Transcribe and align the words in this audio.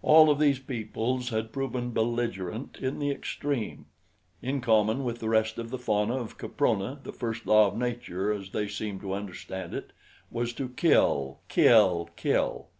All 0.00 0.30
of 0.30 0.38
these 0.38 0.60
peoples 0.60 1.30
had 1.30 1.50
proven 1.50 1.90
belligerent 1.90 2.78
in 2.80 3.00
the 3.00 3.10
extreme. 3.10 3.86
In 4.40 4.60
common 4.60 5.02
with 5.02 5.18
the 5.18 5.28
rest 5.28 5.58
of 5.58 5.70
the 5.70 5.76
fauna 5.76 6.18
of 6.18 6.38
Caprona 6.38 7.00
the 7.02 7.12
first 7.12 7.46
law 7.46 7.66
of 7.66 7.76
nature 7.76 8.32
as 8.32 8.50
they 8.50 8.68
seemed 8.68 9.00
to 9.00 9.12
understand 9.12 9.74
it 9.74 9.90
was 10.30 10.52
to 10.52 10.68
kill 10.68 11.40
kill 11.48 12.10
kill. 12.14 12.68